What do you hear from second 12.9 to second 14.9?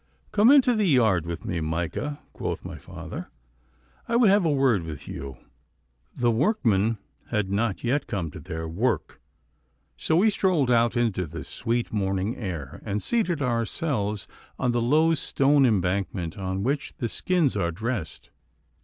seated ourselves on the